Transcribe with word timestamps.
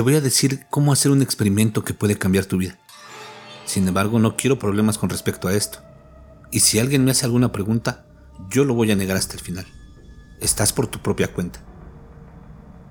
te 0.00 0.04
voy 0.04 0.14
a 0.14 0.22
decir 0.22 0.64
cómo 0.70 0.94
hacer 0.94 1.12
un 1.12 1.20
experimento 1.20 1.84
que 1.84 1.92
puede 1.92 2.16
cambiar 2.16 2.46
tu 2.46 2.56
vida. 2.56 2.78
Sin 3.66 3.86
embargo, 3.86 4.18
no 4.18 4.34
quiero 4.34 4.58
problemas 4.58 4.96
con 4.96 5.10
respecto 5.10 5.46
a 5.46 5.52
esto. 5.52 5.80
Y 6.50 6.60
si 6.60 6.78
alguien 6.78 7.04
me 7.04 7.10
hace 7.10 7.26
alguna 7.26 7.52
pregunta, 7.52 8.06
yo 8.48 8.64
lo 8.64 8.72
voy 8.72 8.90
a 8.90 8.96
negar 8.96 9.18
hasta 9.18 9.34
el 9.34 9.40
final. 9.40 9.66
Estás 10.40 10.72
por 10.72 10.86
tu 10.86 11.00
propia 11.00 11.30
cuenta. 11.34 11.60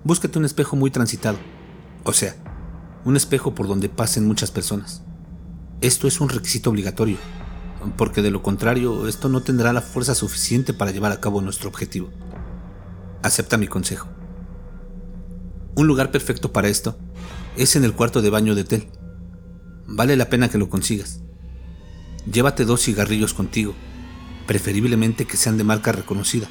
Búscate 0.04 0.38
un 0.38 0.45
espejo 0.45 0.76
muy 0.76 0.91
transitado. 0.91 1.40
O 2.04 2.13
sea, 2.13 2.35
un 3.05 3.18
espejo 3.18 3.55
por 3.55 3.68
donde 3.68 3.90
pasen 3.90 4.27
muchas 4.27 4.52
personas. 4.52 5.02
Esto 5.82 6.07
es 6.07 6.21
un 6.21 6.30
requisito 6.30 6.70
obligatorio, 6.70 7.18
porque 7.98 8.21
de 8.21 8.30
lo 8.30 8.44
contrario 8.44 9.07
esto 9.07 9.30
no 9.30 9.41
tendrá 9.41 9.73
la 9.73 9.82
fuerza 9.82 10.13
suficiente 10.13 10.76
para 10.76 10.91
llevar 10.91 11.12
a 11.12 11.20
cabo 11.20 11.41
nuestro 11.41 11.70
objetivo. 11.70 12.12
Acepta 13.23 13.57
mi 13.57 13.68
consejo. 13.68 14.19
Un 15.80 15.88
lugar 15.88 16.12
perfecto 16.12 16.52
para 16.52 16.68
esto 16.68 16.98
es 17.56 17.78
en 17.78 17.86
el 17.86 17.94
cuarto 17.94 18.22
de 18.22 18.30
baño 18.30 18.54
de 18.54 18.64
hotel. 18.64 18.90
Vale 19.88 20.18
la 20.18 20.30
pena 20.30 20.50
que 20.50 20.58
lo 20.58 20.68
consigas. 20.68 21.22
Llévate 22.30 22.66
dos 22.66 22.84
cigarrillos 22.84 23.34
contigo, 23.34 23.74
preferiblemente 24.46 25.24
que 25.24 25.38
sean 25.38 25.58
de 25.58 25.64
marca 25.64 25.94
reconocida, 25.94 26.50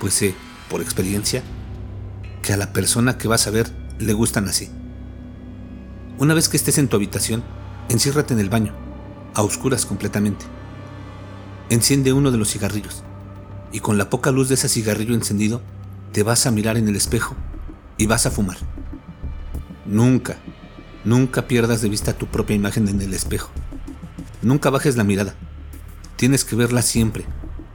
pues 0.00 0.14
sé, 0.14 0.34
por 0.68 0.82
experiencia, 0.82 1.44
que 2.42 2.52
a 2.52 2.56
la 2.56 2.72
persona 2.72 3.18
que 3.18 3.28
vas 3.28 3.46
a 3.46 3.52
ver 3.52 3.70
le 4.00 4.14
gustan 4.14 4.48
así. 4.48 4.68
Una 6.18 6.34
vez 6.34 6.48
que 6.48 6.56
estés 6.56 6.78
en 6.78 6.88
tu 6.88 6.96
habitación, 6.96 7.44
enciérrate 7.88 8.34
en 8.34 8.40
el 8.40 8.50
baño, 8.50 8.74
a 9.34 9.42
oscuras 9.42 9.86
completamente. 9.86 10.44
Enciende 11.70 12.12
uno 12.12 12.32
de 12.32 12.38
los 12.38 12.50
cigarrillos 12.50 13.04
y 13.70 13.78
con 13.78 13.96
la 13.96 14.10
poca 14.10 14.32
luz 14.32 14.48
de 14.48 14.56
ese 14.56 14.68
cigarrillo 14.68 15.14
encendido, 15.14 15.62
te 16.10 16.24
vas 16.24 16.46
a 16.46 16.50
mirar 16.50 16.76
en 16.76 16.88
el 16.88 16.96
espejo 16.96 17.36
y 17.96 18.06
vas 18.06 18.26
a 18.26 18.30
fumar. 18.30 18.56
Nunca, 19.86 20.36
nunca 21.04 21.46
pierdas 21.46 21.82
de 21.82 21.88
vista 21.88 22.12
tu 22.12 22.26
propia 22.26 22.56
imagen 22.56 22.88
en 22.88 23.00
el 23.00 23.14
espejo. 23.14 23.50
Nunca 24.42 24.70
bajes 24.70 24.96
la 24.96 25.04
mirada. 25.04 25.34
Tienes 26.16 26.44
que 26.44 26.56
verla 26.56 26.82
siempre, 26.82 27.24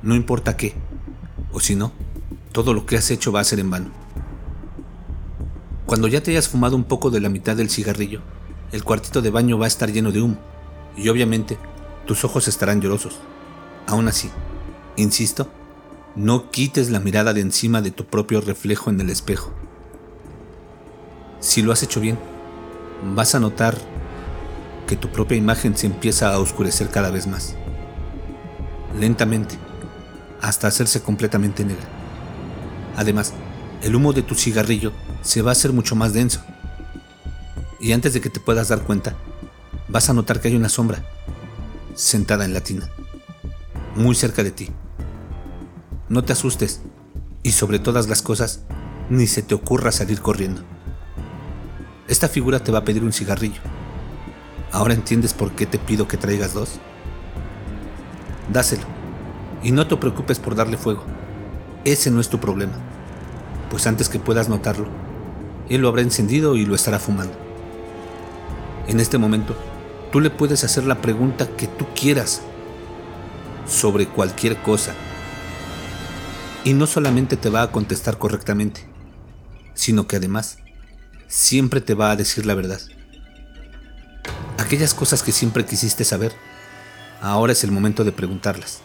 no 0.01 0.15
importa 0.15 0.57
qué. 0.57 0.75
O 1.51 1.59
si 1.59 1.75
no, 1.75 1.91
todo 2.51 2.73
lo 2.73 2.85
que 2.85 2.97
has 2.97 3.11
hecho 3.11 3.31
va 3.31 3.39
a 3.39 3.45
ser 3.45 3.59
en 3.59 3.69
vano. 3.69 3.89
Cuando 5.85 6.07
ya 6.07 6.21
te 6.21 6.31
hayas 6.31 6.49
fumado 6.49 6.75
un 6.75 6.83
poco 6.83 7.09
de 7.09 7.19
la 7.19 7.29
mitad 7.29 7.55
del 7.55 7.69
cigarrillo, 7.69 8.21
el 8.71 8.83
cuartito 8.83 9.21
de 9.21 9.31
baño 9.31 9.57
va 9.57 9.65
a 9.65 9.67
estar 9.67 9.91
lleno 9.91 10.11
de 10.11 10.21
humo 10.21 10.37
y 10.95 11.09
obviamente 11.09 11.57
tus 12.05 12.23
ojos 12.23 12.47
estarán 12.47 12.81
llorosos. 12.81 13.19
Aún 13.87 14.07
así, 14.07 14.29
insisto, 14.97 15.49
no 16.15 16.51
quites 16.51 16.91
la 16.91 16.99
mirada 16.99 17.33
de 17.33 17.41
encima 17.41 17.81
de 17.81 17.91
tu 17.91 18.05
propio 18.05 18.41
reflejo 18.41 18.89
en 18.89 19.01
el 19.01 19.09
espejo. 19.09 19.51
Si 21.39 21.61
lo 21.61 21.71
has 21.71 21.83
hecho 21.83 22.01
bien, 22.01 22.19
vas 23.15 23.33
a 23.33 23.39
notar 23.39 23.77
que 24.87 24.95
tu 24.95 25.09
propia 25.09 25.37
imagen 25.37 25.77
se 25.77 25.87
empieza 25.87 26.33
a 26.33 26.39
oscurecer 26.39 26.89
cada 26.89 27.11
vez 27.11 27.27
más. 27.27 27.55
Lentamente, 28.99 29.55
hasta 30.41 30.67
hacerse 30.67 31.01
completamente 31.01 31.63
negra. 31.63 31.87
Además, 32.97 33.33
el 33.81 33.95
humo 33.95 34.11
de 34.11 34.23
tu 34.23 34.35
cigarrillo 34.35 34.91
se 35.21 35.41
va 35.41 35.51
a 35.51 35.53
hacer 35.53 35.71
mucho 35.71 35.95
más 35.95 36.13
denso. 36.13 36.41
Y 37.79 37.93
antes 37.93 38.13
de 38.13 38.19
que 38.19 38.29
te 38.29 38.41
puedas 38.41 38.67
dar 38.67 38.81
cuenta, 38.81 39.15
vas 39.87 40.09
a 40.09 40.13
notar 40.13 40.41
que 40.41 40.49
hay 40.49 40.55
una 40.55 40.69
sombra 40.69 41.05
sentada 41.95 42.45
en 42.45 42.53
la 42.53 42.61
tina, 42.61 42.89
muy 43.95 44.15
cerca 44.15 44.43
de 44.43 44.51
ti. 44.51 44.69
No 46.09 46.23
te 46.23 46.33
asustes 46.33 46.81
y 47.43 47.51
sobre 47.51 47.79
todas 47.79 48.09
las 48.09 48.21
cosas, 48.21 48.61
ni 49.09 49.27
se 49.27 49.41
te 49.41 49.55
ocurra 49.55 49.91
salir 49.91 50.21
corriendo. 50.21 50.63
Esta 52.09 52.27
figura 52.27 52.59
te 52.61 52.73
va 52.73 52.79
a 52.79 52.83
pedir 52.83 53.03
un 53.03 53.13
cigarrillo. 53.13 53.61
¿Ahora 54.73 54.93
entiendes 54.93 55.33
por 55.33 55.53
qué 55.53 55.65
te 55.65 55.79
pido 55.79 56.09
que 56.09 56.17
traigas 56.17 56.53
dos? 56.53 56.79
Dáselo 58.51 58.83
y 59.63 59.71
no 59.71 59.87
te 59.87 59.95
preocupes 59.95 60.39
por 60.39 60.55
darle 60.55 60.75
fuego. 60.75 61.03
Ese 61.85 62.11
no 62.11 62.19
es 62.19 62.27
tu 62.27 62.39
problema 62.39 62.73
pues 63.69 63.85
antes 63.87 64.09
que 64.09 64.19
puedas 64.19 64.49
notarlo, 64.49 64.87
él 65.69 65.81
lo 65.81 65.87
habrá 65.87 66.01
encendido 66.01 66.55
y 66.55 66.65
lo 66.65 66.75
estará 66.75 66.99
fumando. 66.99 67.33
En 68.87 68.99
este 68.99 69.17
momento, 69.17 69.55
tú 70.11 70.19
le 70.19 70.31
puedes 70.31 70.63
hacer 70.63 70.85
la 70.85 71.01
pregunta 71.01 71.47
que 71.55 71.67
tú 71.67 71.85
quieras 71.95 72.41
sobre 73.67 74.07
cualquier 74.07 74.57
cosa. 74.57 74.93
Y 76.63 76.73
no 76.73 76.87
solamente 76.87 77.37
te 77.37 77.49
va 77.49 77.61
a 77.61 77.71
contestar 77.71 78.17
correctamente, 78.17 78.81
sino 79.75 80.07
que 80.07 80.15
además 80.15 80.57
siempre 81.29 81.79
te 81.79 81.93
va 81.93 82.11
a 82.11 82.17
decir 82.17 82.45
la 82.45 82.55
verdad. 82.55 82.81
Aquellas 84.57 84.93
cosas 84.93 85.23
que 85.23 85.31
siempre 85.31 85.65
quisiste 85.65 86.03
saber, 86.03 86.33
ahora 87.21 87.53
es 87.53 87.63
el 87.63 87.71
momento 87.71 88.03
de 88.03 88.11
preguntarlas. 88.11 88.81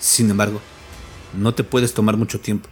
Sin 0.00 0.30
embargo, 0.30 0.62
no 1.34 1.54
te 1.54 1.62
puedes 1.62 1.92
tomar 1.92 2.16
mucho 2.16 2.40
tiempo 2.40 2.70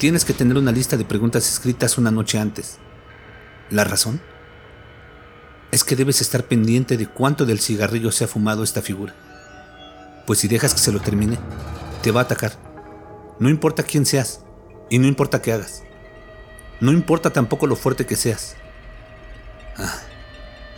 Tienes 0.00 0.24
que 0.24 0.32
tener 0.32 0.56
una 0.56 0.72
lista 0.72 0.96
de 0.96 1.04
preguntas 1.04 1.46
escritas 1.46 1.98
una 1.98 2.10
noche 2.10 2.38
antes. 2.38 2.78
¿La 3.68 3.84
razón? 3.84 4.20
Es 5.72 5.84
que 5.84 5.94
debes 5.94 6.22
estar 6.22 6.44
pendiente 6.44 6.96
de 6.96 7.06
cuánto 7.06 7.44
del 7.44 7.60
cigarrillo 7.60 8.10
se 8.10 8.24
ha 8.24 8.26
fumado 8.26 8.64
esta 8.64 8.80
figura. 8.80 9.14
Pues 10.26 10.38
si 10.38 10.48
dejas 10.48 10.72
que 10.72 10.80
se 10.80 10.90
lo 10.90 11.00
termine, 11.00 11.38
te 12.02 12.12
va 12.12 12.20
a 12.20 12.24
atacar. 12.24 12.52
No 13.38 13.50
importa 13.50 13.82
quién 13.82 14.06
seas 14.06 14.40
y 14.88 14.98
no 14.98 15.06
importa 15.06 15.42
qué 15.42 15.52
hagas. 15.52 15.82
No 16.80 16.92
importa 16.92 17.32
tampoco 17.32 17.66
lo 17.66 17.76
fuerte 17.76 18.06
que 18.06 18.16
seas. 18.16 18.56
Ah, 19.76 19.98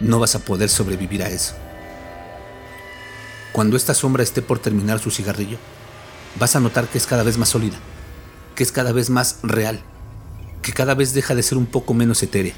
no 0.01 0.19
vas 0.19 0.35
a 0.35 0.41
poder 0.41 0.69
sobrevivir 0.69 1.23
a 1.23 1.29
eso. 1.29 1.55
Cuando 3.53 3.77
esta 3.77 3.95
sombra 3.95 4.23
esté 4.23 4.43
por 4.43 4.59
terminar 4.59 4.99
su 4.99 5.11
cigarrillo, 5.11 5.59
vas 6.39 6.57
a 6.57 6.61
notar 6.61 6.89
que 6.89 6.99
es 6.99 7.07
cada 7.07 7.23
vez 7.23 7.39
más 7.39 7.51
sólida 7.51 7.79
que 8.55 8.63
es 8.63 8.73
cada 8.73 8.93
vez 8.93 9.11
más 9.11 9.39
real, 9.43 9.81
que 10.63 10.73
cada 10.73 10.95
vez 10.95 11.15
deja 11.15 11.35
de 11.35 11.43
ser 11.43 11.59
un 11.59 11.67
poco 11.67 11.95
menos 11.95 12.23
etérea. 12.23 12.55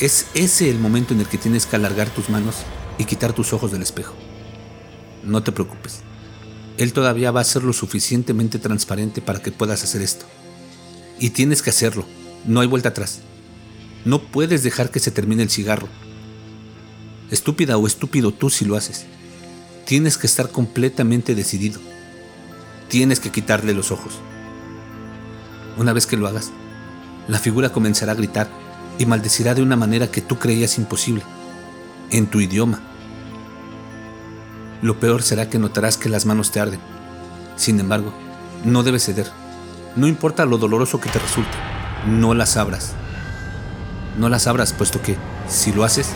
Es 0.00 0.26
ese 0.34 0.68
el 0.68 0.78
momento 0.78 1.14
en 1.14 1.20
el 1.20 1.26
que 1.26 1.38
tienes 1.38 1.66
que 1.66 1.76
alargar 1.76 2.10
tus 2.10 2.28
manos 2.28 2.56
y 2.98 3.04
quitar 3.04 3.32
tus 3.32 3.52
ojos 3.52 3.70
del 3.72 3.82
espejo. 3.82 4.14
No 5.22 5.42
te 5.42 5.52
preocupes. 5.52 6.00
Él 6.76 6.92
todavía 6.92 7.30
va 7.30 7.40
a 7.40 7.44
ser 7.44 7.62
lo 7.62 7.72
suficientemente 7.72 8.58
transparente 8.58 9.22
para 9.22 9.40
que 9.40 9.52
puedas 9.52 9.84
hacer 9.84 10.02
esto. 10.02 10.26
Y 11.18 11.30
tienes 11.30 11.62
que 11.62 11.70
hacerlo. 11.70 12.04
No 12.44 12.60
hay 12.60 12.66
vuelta 12.66 12.90
atrás. 12.90 13.20
No 14.04 14.20
puedes 14.22 14.62
dejar 14.62 14.90
que 14.90 15.00
se 15.00 15.10
termine 15.10 15.42
el 15.42 15.50
cigarro. 15.50 15.88
Estúpida 17.30 17.76
o 17.78 17.86
estúpido 17.86 18.32
tú 18.32 18.50
si 18.50 18.64
lo 18.64 18.76
haces. 18.76 19.06
Tienes 19.86 20.18
que 20.18 20.26
estar 20.26 20.50
completamente 20.50 21.34
decidido. 21.34 21.80
Tienes 22.88 23.20
que 23.20 23.30
quitarle 23.30 23.74
los 23.74 23.90
ojos. 23.90 24.14
Una 25.78 25.92
vez 25.92 26.06
que 26.06 26.16
lo 26.16 26.26
hagas, 26.26 26.50
la 27.28 27.38
figura 27.38 27.70
comenzará 27.70 28.12
a 28.12 28.16
gritar 28.16 28.48
y 28.98 29.06
maldecirá 29.06 29.54
de 29.54 29.62
una 29.62 29.76
manera 29.76 30.10
que 30.10 30.20
tú 30.20 30.38
creías 30.38 30.76
imposible, 30.78 31.22
en 32.10 32.26
tu 32.26 32.40
idioma. 32.40 32.80
Lo 34.82 34.98
peor 34.98 35.22
será 35.22 35.48
que 35.48 35.58
notarás 35.58 35.96
que 35.96 36.08
las 36.08 36.26
manos 36.26 36.50
te 36.50 36.60
arden. 36.60 36.80
Sin 37.56 37.80
embargo, 37.80 38.12
no 38.64 38.82
debes 38.82 39.04
ceder. 39.04 39.30
No 39.94 40.06
importa 40.06 40.46
lo 40.46 40.56
doloroso 40.56 40.98
que 41.00 41.10
te 41.10 41.18
resulte, 41.18 41.52
no 42.06 42.32
las 42.32 42.56
abras. 42.56 42.92
No 44.16 44.30
las 44.30 44.46
abras, 44.46 44.72
puesto 44.72 45.02
que, 45.02 45.18
si 45.48 45.70
lo 45.70 45.84
haces, 45.84 46.08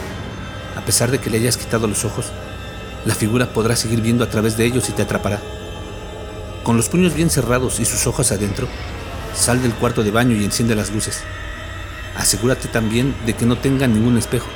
a 0.77 0.81
pesar 0.81 1.11
de 1.11 1.19
que 1.19 1.29
le 1.29 1.37
hayas 1.37 1.59
quitado 1.59 1.87
los 1.87 2.07
ojos, 2.07 2.33
la 3.05 3.15
figura 3.15 3.53
podrá 3.53 3.77
seguir 3.77 4.01
viendo 4.01 4.25
a 4.25 4.31
través 4.31 4.57
de 4.57 4.65
ellos 4.65 4.89
y 4.89 4.93
te 4.93 5.03
atrapará. 5.03 5.43
Con 6.65 6.79
los 6.79 6.89
puños 6.89 7.13
bien 7.13 7.29
cerrados 7.29 7.79
y 7.79 7.85
sus 7.85 8.07
ojos 8.07 8.33
adentro, 8.33 8.67
sal 9.35 9.61
del 9.61 9.75
cuarto 9.75 10.03
de 10.03 10.11
baño 10.11 10.35
y 10.35 10.45
enciende 10.45 10.75
las 10.75 10.91
luces. 10.91 11.23
Asegúrate 12.17 12.69
también 12.69 13.15
de 13.27 13.35
que 13.35 13.45
no 13.45 13.59
tenga 13.59 13.87
ningún 13.87 14.17
espejo, 14.17 14.49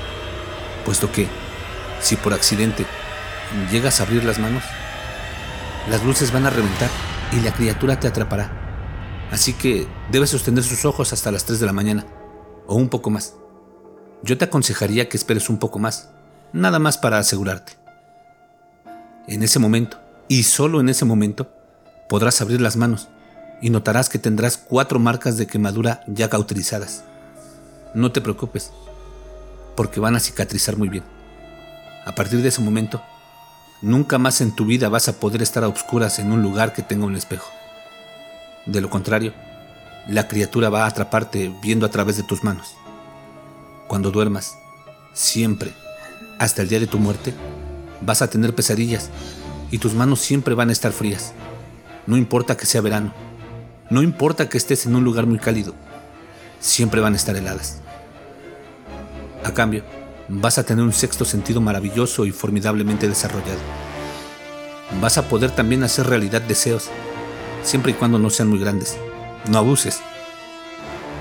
puesto 0.87 1.13
que, 1.13 1.29
si 2.01 2.17
por 2.17 2.33
accidente 2.33 2.87
llegas 3.71 4.01
a 4.01 4.05
abrir 4.05 4.25
las 4.25 4.39
manos, 4.39 4.65
las 5.91 6.03
luces 6.05 6.33
van 6.33 6.47
a 6.47 6.51
reventar 6.51 6.89
y 7.33 7.41
la 7.41 7.53
criatura 7.53 8.01
te 8.01 8.09
atrapará. 8.09 8.60
Así 9.31 9.53
que 9.53 9.87
debes 10.11 10.31
sostener 10.31 10.65
sus 10.65 10.85
ojos 10.85 11.13
hasta 11.13 11.31
las 11.31 11.45
3 11.45 11.61
de 11.61 11.67
la 11.67 11.73
mañana, 11.73 12.07
o 12.67 12.75
un 12.75 12.89
poco 12.89 13.11
más. 13.11 13.35
Yo 14.23 14.37
te 14.37 14.45
aconsejaría 14.45 15.09
que 15.09 15.17
esperes 15.17 15.49
un 15.49 15.59
poco 15.59 15.79
más, 15.79 16.11
nada 16.53 16.79
más 16.79 16.99
para 16.99 17.19
asegurarte. 17.19 17.73
En 19.29 19.43
ese 19.43 19.59
momento, 19.59 19.99
y 20.29 20.43
solo 20.43 20.81
en 20.81 20.89
ese 20.89 21.05
momento, 21.05 21.49
podrás 22.09 22.41
abrir 22.41 22.61
las 22.61 22.77
manos 22.77 23.09
y 23.63 23.71
notarás 23.71 24.09
que 24.09 24.19
tendrás 24.19 24.57
cuatro 24.57 24.99
marcas 24.99 25.37
de 25.37 25.47
quemadura 25.47 26.03
ya 26.09 26.29
cauterizadas. 26.29 27.05
No 27.95 28.11
te 28.11 28.21
preocupes, 28.21 28.73
porque 29.77 30.01
van 30.01 30.17
a 30.17 30.21
cicatrizar 30.21 30.77
muy 30.77 30.89
bien. 30.89 31.05
A 32.05 32.15
partir 32.15 32.43
de 32.43 32.49
ese 32.49 32.63
momento, 32.63 33.01
nunca 33.81 34.19
más 34.19 34.41
en 34.41 34.55
tu 34.55 34.67
vida 34.67 34.89
vas 34.89 35.09
a 35.09 35.21
poder 35.21 35.43
estar 35.43 35.63
a 35.63 35.69
oscuras 35.69 36.19
en 36.19 36.33
un 36.33 36.43
lugar 36.43 36.73
que 36.73 36.83
tenga 36.83 37.07
un 37.07 37.17
espejo. 37.17 37.51
De 38.67 38.81
lo 38.81 38.91
contrario, 38.91 39.33
la 40.07 40.29
criatura 40.29 40.69
va 40.69 40.85
a 40.85 40.89
atraparte 40.89 41.53
viendo 41.63 41.87
a 41.87 41.91
través 41.91 42.17
de 42.17 42.23
tus 42.23 42.45
manos. 42.45 42.77
Cuando 43.87 44.11
duermas, 44.11 44.57
siempre, 45.13 45.73
hasta 46.39 46.63
el 46.63 46.69
día 46.69 46.81
de 46.81 46.87
tu 46.87 46.99
muerte, 46.99 47.35
vas 48.01 48.23
a 48.23 48.31
tener 48.31 48.55
pesadillas 48.55 49.11
y 49.71 49.79
tus 49.79 49.95
manos 49.95 50.21
siempre 50.21 50.55
van 50.55 50.69
a 50.69 50.73
estar 50.73 50.93
frías. 50.93 51.33
No 52.07 52.17
importa 52.17 52.57
que 52.57 52.67
sea 52.67 52.81
verano, 52.81 53.13
no 53.91 54.03
importa 54.03 54.49
que 54.49 54.59
estés 54.59 54.87
en 54.87 54.97
un 54.97 55.05
lugar 55.05 55.27
muy 55.27 55.39
cálido, 55.39 55.75
siempre 56.61 57.01
van 57.01 57.15
a 57.15 57.17
estar 57.17 57.37
heladas. 57.37 57.81
A 59.45 59.53
cambio, 59.53 59.85
vas 60.29 60.59
a 60.59 60.65
tener 60.65 60.85
un 60.85 60.93
sexto 60.93 61.25
sentido 61.25 61.61
maravilloso 61.61 62.25
y 62.25 62.33
formidablemente 62.33 63.09
desarrollado. 63.09 63.61
Vas 65.01 65.19
a 65.19 65.29
poder 65.29 65.51
también 65.51 65.83
hacer 65.83 66.07
realidad 66.07 66.43
deseos, 66.43 66.89
siempre 67.63 67.93
y 67.93 67.95
cuando 67.95 68.19
no 68.19 68.31
sean 68.31 68.49
muy 68.49 68.59
grandes. 68.59 68.97
No 69.49 69.59
abuses. 69.59 70.01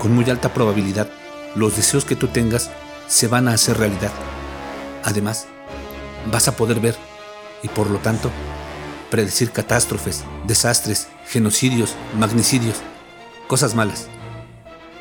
Con 0.00 0.14
muy 0.14 0.28
alta 0.30 0.52
probabilidad, 0.52 1.08
los 1.54 1.76
deseos 1.76 2.04
que 2.04 2.16
tú 2.16 2.28
tengas 2.28 2.70
se 3.08 3.28
van 3.28 3.48
a 3.48 3.52
hacer 3.52 3.78
realidad. 3.78 4.12
Además, 5.04 5.46
vas 6.30 6.48
a 6.48 6.56
poder 6.56 6.80
ver 6.80 6.96
y 7.62 7.68
por 7.68 7.90
lo 7.90 7.98
tanto 7.98 8.30
predecir 9.10 9.50
catástrofes, 9.50 10.24
desastres, 10.46 11.08
genocidios, 11.26 11.94
magnicidios, 12.18 12.76
cosas 13.48 13.74
malas, 13.74 14.06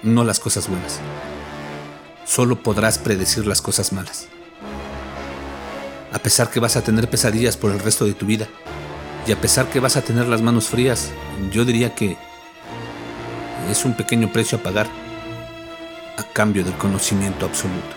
no 0.01 0.24
las 0.24 0.39
cosas 0.39 0.68
buenas. 0.68 1.00
Solo 2.25 2.62
podrás 2.62 2.97
predecir 2.97 3.45
las 3.45 3.62
cosas 3.62 3.94
malas. 3.94 4.27
A 6.12 6.19
pesar 6.19 6.50
que 6.50 6.59
vas 6.59 6.75
a 6.75 6.83
tener 6.83 7.09
pesadillas 7.09 7.56
por 7.56 7.71
el 7.71 7.80
resto 7.80 8.06
de 8.06 8.13
tu 8.13 8.25
vida, 8.25 8.47
y 9.27 9.31
a 9.31 9.39
pesar 9.39 9.69
que 9.69 9.80
vas 9.80 9.98
a 9.98 10.01
tener 10.01 10.27
las 10.27 10.42
manos 10.42 10.68
frías, 10.69 11.12
yo 11.51 11.66
diría 11.66 11.94
que 11.94 12.18
es 13.69 13.86
un 13.86 13.94
pequeño 13.94 14.31
precio 14.31 14.57
a 14.57 14.63
pagar 14.63 14.88
a 16.18 16.24
cambio 16.24 16.63
del 16.63 16.74
conocimiento 16.75 17.45
absoluto. 17.45 17.95